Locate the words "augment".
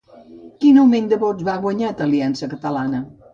0.83-1.09